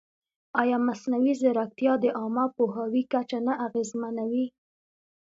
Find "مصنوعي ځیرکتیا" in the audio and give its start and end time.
0.87-1.93